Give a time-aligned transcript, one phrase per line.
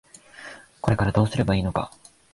[0.81, 1.91] これからどうすればいいのか。